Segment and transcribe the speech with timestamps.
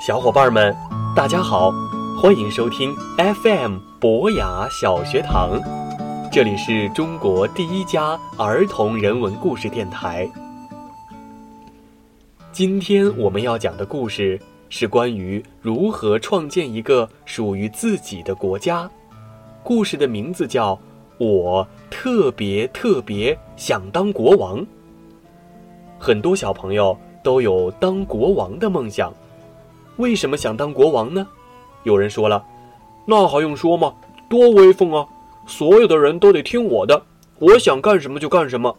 [0.00, 0.74] 小伙伴们，
[1.14, 1.70] 大家好，
[2.18, 5.60] 欢迎收听 FM 博雅小学堂，
[6.32, 10.26] 这里是中国第一家儿童人文故事电台。
[12.50, 18.90] 今天我们要讲的故事是关于如何创建一个属于自己的国家。
[19.62, 20.74] 故事的名字叫
[21.18, 24.60] 《我特别特别想当国王》。
[25.98, 29.12] 很多小朋友都有当国王的梦想。
[30.00, 31.26] 为什么想当国王呢？
[31.82, 32.42] 有人说了，
[33.04, 33.94] 那还用说吗？
[34.30, 35.06] 多威风啊！
[35.46, 37.02] 所有的人都得听我的，
[37.38, 38.74] 我想干什么就干什么。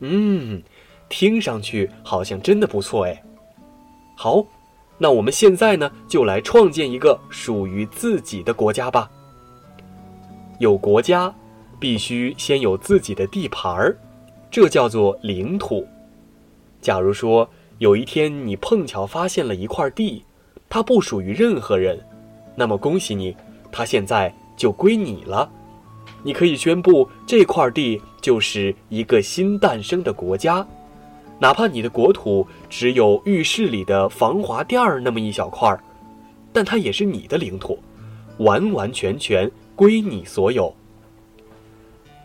[0.00, 0.60] 嗯，
[1.08, 3.22] 听上去好像真的不错哎。
[4.16, 4.44] 好，
[4.98, 9.08] 那我们现在呢，就来创建一个属于自己的国家吧。
[10.58, 11.32] 有国家，
[11.78, 13.96] 必须先有自己的地盘儿，
[14.50, 15.86] 这叫做领土。
[16.80, 17.48] 假如说，
[17.80, 20.22] 有一天，你碰巧发现了一块地，
[20.68, 21.98] 它不属于任何人，
[22.54, 23.34] 那么恭喜你，
[23.72, 25.50] 它现在就归你了。
[26.22, 30.66] 你可以宣布这块地就是一个新诞生的国家，
[31.38, 35.82] 哪怕你的国土只有浴室里的防滑垫儿那么一小块儿，
[36.52, 37.78] 但它也是你的领土，
[38.40, 40.70] 完完全全归你所有。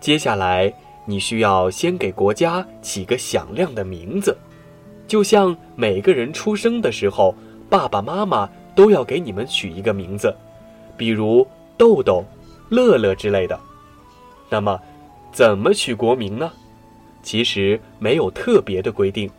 [0.00, 0.74] 接下来，
[1.06, 4.36] 你需要先给国家起个响亮的名字。
[5.06, 7.34] 就像每个人出生的时候，
[7.68, 10.34] 爸爸妈妈都要给你们取一个名字，
[10.96, 12.24] 比如豆豆、
[12.70, 13.58] 乐乐之类的。
[14.48, 14.80] 那么，
[15.32, 16.50] 怎么取国名呢？
[17.22, 19.30] 其实没有特别的规定。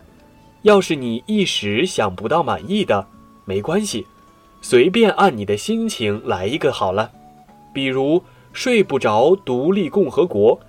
[0.64, 3.06] 要是你一时想不到满意的，
[3.46, 4.06] 没关系，
[4.62, 7.12] 随便按你的心情来一个好了。
[7.74, 8.24] 比如
[8.54, 10.60] 睡不着独立共和国、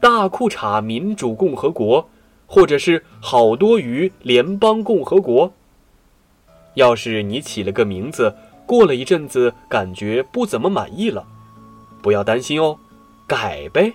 [0.00, 2.08] 大裤衩民主共和国。
[2.50, 5.52] 或者是好多于联邦共和国。
[6.74, 8.34] 要是你起了个名字，
[8.66, 11.24] 过了一阵子感觉不怎么满意了，
[12.02, 12.76] 不要担心哦，
[13.24, 13.92] 改呗。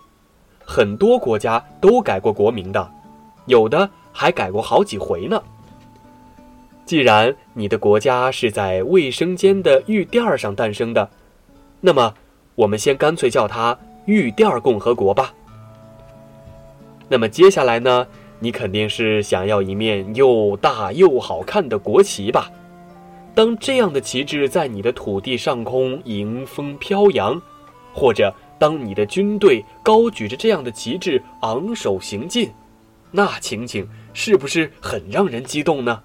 [0.63, 2.89] 很多国家都改过国名的，
[3.45, 5.43] 有的还改过好几回呢。
[6.85, 11.09] 既然你的国家是在卫生间的浴垫上诞生的，
[11.81, 12.13] 那么
[12.55, 15.33] 我们先干脆叫它浴垫共和国吧。
[17.09, 18.07] 那么接下来呢？
[18.39, 22.51] 你肯定是想要一面又大又好看的国旗吧？
[23.33, 27.41] 当这样的旗帜在你的土地上空迎风飘扬，
[27.93, 32.49] 或者当你的军队高举着这样的旗帜昂首行进，
[33.11, 36.01] 那情景是不是很让人激动呢？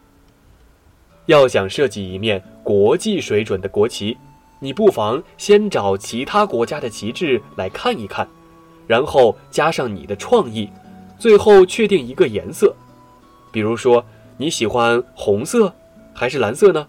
[1.26, 4.16] 要想设计一面国际水准的国旗，
[4.58, 8.26] 你不妨先找其他国家的旗帜来看一看，
[8.88, 10.68] 然后加上你的创意。
[11.20, 12.75] 最后确定一个颜色，
[13.53, 14.03] 比如说
[14.38, 15.70] 你喜欢红色
[16.14, 16.88] 还是蓝色呢？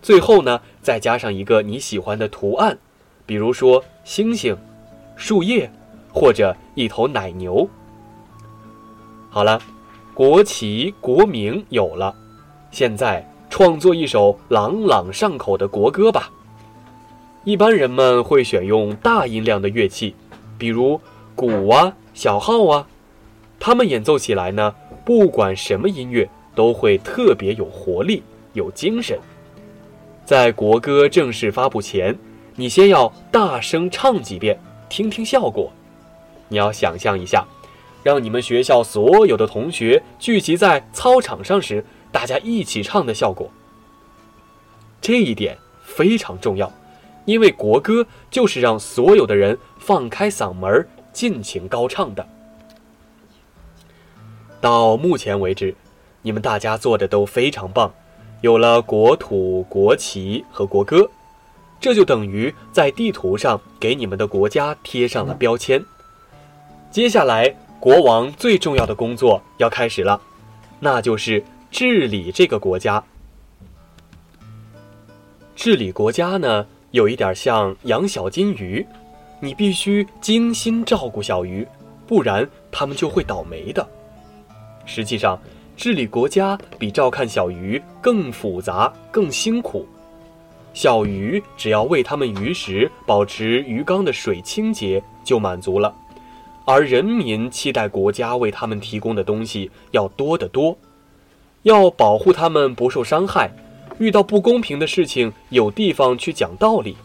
[0.00, 2.78] 最后呢，再加上一个你喜欢的图案，
[3.26, 4.56] 比如说星星、
[5.14, 5.70] 树叶
[6.10, 7.68] 或者一头奶牛。
[9.28, 9.60] 好了，
[10.14, 12.16] 国旗国名有了，
[12.70, 16.30] 现在创作一首朗朗上口的国歌吧。
[17.44, 20.14] 一般人们会选用大音量的乐器，
[20.56, 20.98] 比如
[21.36, 22.86] 鼓啊、小号啊。
[23.58, 28.22] 他们演奏起来呢，不管什么音乐都会特别有活力、
[28.52, 29.18] 有精神。
[30.24, 32.16] 在国歌正式发布前，
[32.56, 35.72] 你先要大声唱几遍，听听效果。
[36.48, 37.44] 你要想象一下，
[38.02, 43.50] 让你们学校所有的同学聚集在操场上时，大家一起唱的效果。
[45.00, 46.70] 这一点非常重要，
[47.24, 52.26] 因为国歌就是让所有的人放开嗓门尽情高唱的。
[54.64, 55.74] 到目前为止，
[56.22, 57.92] 你们大家做的都非常棒，
[58.40, 61.06] 有了国土、国旗和国歌，
[61.78, 65.84] 这就等于在地图上给你们的国家贴上了标签。
[66.90, 70.18] 接下来，国王最重要的工作要开始了，
[70.80, 73.04] 那就是治理这个国家。
[75.54, 78.86] 治理国家呢，有一点像养小金鱼，
[79.40, 81.68] 你必须精心照顾小鱼，
[82.06, 83.86] 不然它们就会倒霉的。
[84.86, 85.38] 实际上，
[85.76, 89.86] 治理国家比照看小鱼更复杂、更辛苦。
[90.72, 95.94] 小鱼只要喂它们鱼食，保持鱼缸的水清洁就满足了，
[96.64, 100.76] 而人民期待国家为他们提供的东西要多得多。
[101.62, 103.50] 要保护他们不受伤害，
[103.98, 106.96] 遇到不公平的事情有地方去讲道理。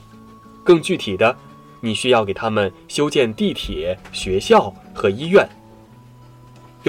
[0.64, 1.36] 更具体的，
[1.80, 5.48] 你需要给他们修建地铁、学校和医院。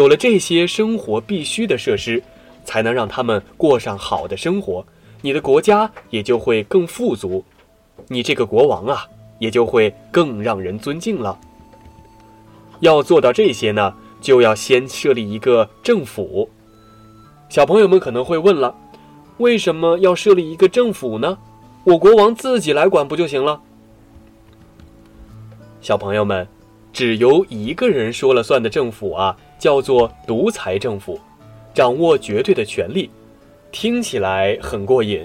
[0.00, 2.22] 有了这些生活必须的设施，
[2.64, 4.82] 才能让他们过上好的生活，
[5.20, 7.44] 你的国家也就会更富足，
[8.08, 9.06] 你这个国王啊，
[9.38, 11.38] 也就会更让人尊敬了。
[12.78, 16.48] 要做到这些呢，就要先设立一个政府。
[17.50, 18.74] 小朋友们可能会问了，
[19.36, 21.36] 为什么要设立一个政府呢？
[21.84, 23.60] 我国王自己来管不就行了？
[25.82, 26.48] 小朋友们，
[26.90, 31.20] 只由一个人说了算的政府啊，叫做独裁政府，
[31.72, 33.08] 掌握绝对的权力。
[33.70, 35.24] 听起来很过瘾，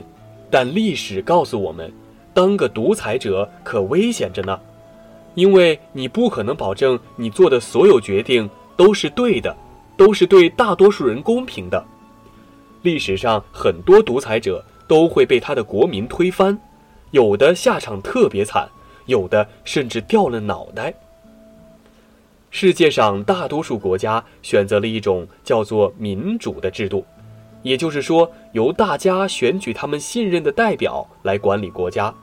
[0.51, 1.91] 但历史告诉我们，
[2.33, 4.59] 当个独裁者可危险着呢。
[5.33, 9.55] 因为你不可能保证你做的所有决定都是对的，
[9.97, 11.83] 都是对大多数人公平的。
[12.83, 16.57] 历史上很多独裁者都会被他的国民推翻，
[17.11, 18.69] 有的下场特别惨，
[19.07, 20.93] 有的甚至掉了脑袋。
[22.57, 27.05] 世界上大多数国家选择了一种叫做民主的制度，
[27.63, 32.15] 也就是说，由大家选举他们信任的代表来管理国家。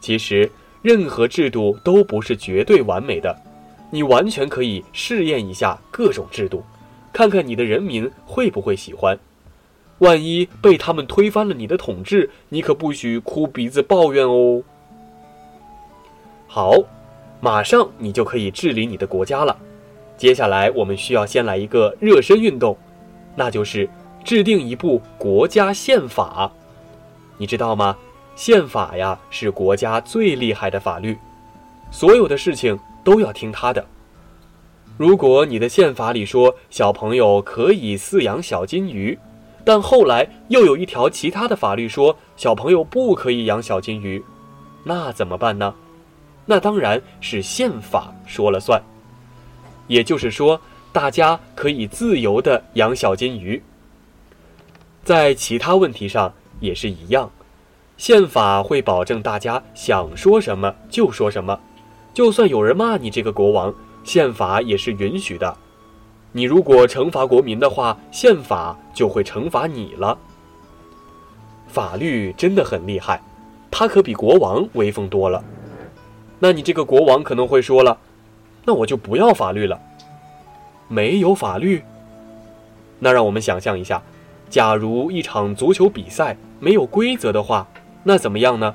[0.00, 0.48] 其实。
[0.82, 3.36] 任何制度都不是绝对完美的，
[3.90, 6.62] 你完全可以试验一下各种制度，
[7.12, 9.18] 看看你的人民会不会喜欢。
[9.98, 14.62] 万一被他们推翻了你的统治，你可不许哭鼻子抱怨哦。
[16.46, 16.74] 好，
[17.40, 19.56] 马上你就可以治理你的国家了。
[20.16, 22.76] 接下来我们需要先来一个热身运动，
[23.34, 23.88] 那就是
[24.24, 26.50] 制定一部国家宪法，
[27.36, 27.96] 你知道吗？
[28.34, 31.16] 宪法呀，是国家最厉害的法律，
[31.90, 33.84] 所有的事情都要听他的。
[34.96, 39.18] 如果你的宪法里说小朋友可以饲养小金鱼，
[39.64, 44.22] 但后来又有一条其他的法律说小朋友不可以养小金鱼，
[44.84, 45.74] 那怎么办呢？
[46.46, 48.80] 那当然是宪法说了算。
[49.88, 50.60] 也就是说，
[50.92, 53.62] 大家可以自由的养小金鱼。
[55.04, 57.30] 在其他问题上也是一样。
[57.96, 61.58] 宪法会保证大家想说什么就说什么，
[62.12, 65.56] 就算有人骂你这个国王，宪法也是允许的。
[66.32, 70.18] 你如果惩罚国民的话，宪法就会惩罚你了。
[71.68, 73.22] 法律真的很厉害，
[73.70, 75.42] 它可比国王威风多了。
[76.38, 77.98] 那你这个国王可能会说了，
[78.64, 79.80] 那我就不要法律了。
[80.88, 81.82] 没有法律？
[82.98, 84.02] 那让我们想象一下，
[84.48, 87.66] 假如一场足球比赛没有规则的话。
[88.04, 88.74] 那怎么样呢？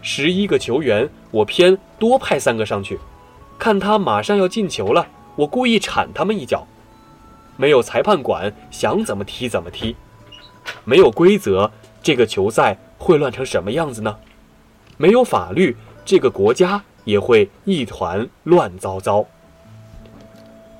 [0.00, 2.98] 十一个球员，我偏多派三个上去，
[3.58, 6.66] 看他马上要进球了，我故意铲他们一脚。
[7.56, 9.96] 没有裁判管，想怎么踢怎么踢。
[10.84, 11.70] 没有规则，
[12.02, 14.16] 这个球赛会乱成什么样子呢？
[14.96, 15.76] 没有法律，
[16.08, 19.26] 这个国家也会一团乱糟糟。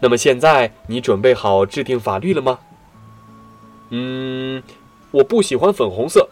[0.00, 2.58] 那么现在你准备好制定法律了吗？
[3.90, 4.62] 嗯，
[5.10, 6.26] 我不喜欢粉红色。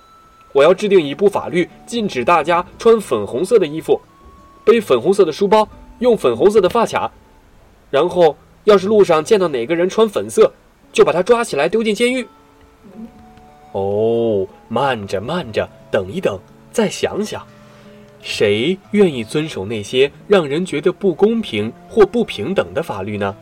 [0.54, 4.00] 我要制定一部法律，禁止大家穿粉红色的衣服，
[4.65, 7.12] 背粉红色的书包，用粉红色的发卡。
[7.91, 8.34] 然后，
[8.65, 10.50] 要是路上见到哪个人穿粉色，
[10.91, 12.26] 就把他抓起来丢进监狱。
[13.72, 16.41] 哦，慢着，慢着，等一等，
[16.72, 17.46] 再想想，
[18.27, 23.37] 谁愿意遵守那些让人觉得不公平或不平等的法律呢？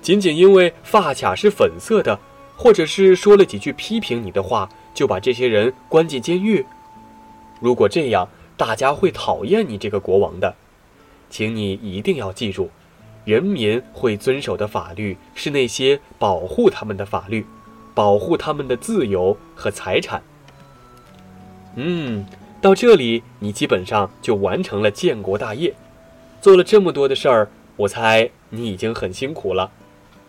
[0.00, 2.18] 仅仅因为发卡是粉色的，
[2.56, 4.68] 或者是说了几句批评你的话。
[4.94, 6.66] 就把这些人关进监狱。
[7.60, 10.52] 如果这样，大家会讨厌你这个国王的。
[11.30, 12.68] 请你一定要记住，
[13.24, 17.46] 人民会遵守的法律是那些保护他们的法律，
[17.94, 20.20] 保护他们的自由和财产。
[21.76, 22.26] 嗯，
[22.60, 25.74] 到这里你基本上就完成了建国大业，
[26.40, 29.70] 做了这么多的事儿，我猜你已经很辛苦了。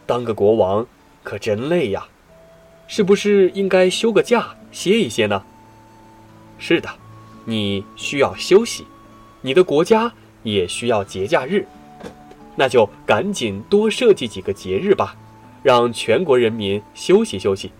[0.05, 0.85] 当个国王
[1.23, 2.05] 可真累呀，
[2.87, 4.55] 是不是应该休个假？
[4.71, 5.43] 歇一歇呢？
[6.59, 6.89] 是的，
[7.45, 8.85] 你需要休息，
[9.41, 11.65] 你的国家也需要节假日，
[12.55, 15.15] 那就赶紧多设计几个节日吧，
[15.63, 17.71] 让全国人民休息休息。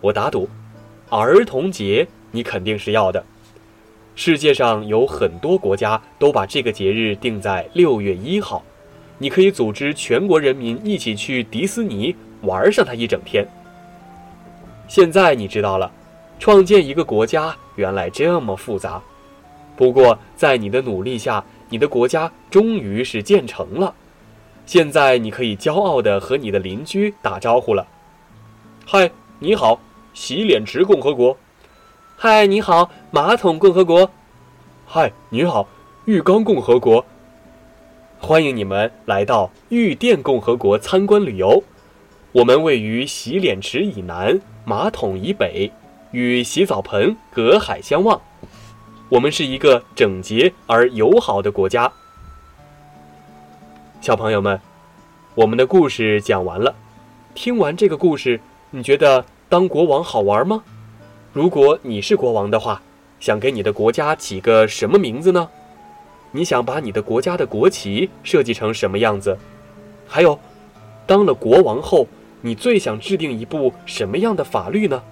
[0.00, 0.48] 我打赌，
[1.10, 3.24] 儿童节你肯定是要的。
[4.14, 8.62] 世界上有很多国家都把这个节日定在六月一号，
[9.18, 13.46] 你可以组织全国人民一起去迪士尼玩上它一整天。
[14.86, 15.90] 现在你知道了，
[16.38, 19.02] 创建一个国家原来这么复杂。
[19.74, 23.94] 不过在你的努力下，你的国家终于是建成了。
[24.66, 27.86] 现在你可以骄傲地和你的邻居打招呼了。
[28.86, 29.80] 嗨，你好，
[30.12, 31.36] 洗脸池共和国。
[32.24, 34.08] 嗨，你好，马桶共和国。
[34.86, 35.66] 嗨，你好，
[36.04, 37.04] 浴缸共和国。
[38.20, 41.64] 欢迎你们来到浴电共和国参观旅游。
[42.30, 44.40] 我们位于洗脸池以南。
[44.64, 45.72] 马桶以北，
[46.12, 48.22] 与洗澡盆隔海相望。
[49.08, 51.90] 我们是一个整洁而友好的国家。
[54.00, 54.60] 小朋友们，
[55.34, 56.72] 我们的故事讲完了。
[57.34, 60.62] 听完这个故事，你觉得当国王好玩吗？
[61.32, 62.82] 如果你是国王的话，
[63.18, 65.48] 想给你的国家起个什么名字呢？
[66.32, 69.38] 你想把你的国家的国旗设计成什么样子？
[70.06, 70.38] 还有，
[71.06, 72.06] 当了国王后，
[72.42, 75.02] 你最想制定一部什么样的法律呢？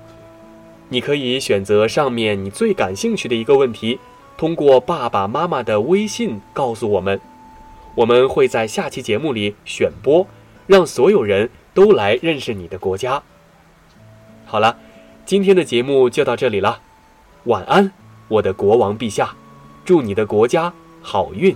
[0.91, 3.99] 你可以选择上面你最感兴趣的一个问题，
[4.37, 7.19] 通过爸爸妈妈的微信告诉我们。
[7.95, 10.27] 我们会在下期节目里选播，
[10.67, 13.23] 让所有人都来认识你的国家。
[14.45, 14.77] 好了，
[15.31, 16.81] 今天的节目就到这里了，
[17.45, 17.93] 晚安，
[18.27, 19.33] 我的国王陛下，
[19.85, 20.73] 祝你的国家
[21.03, 21.55] 好运。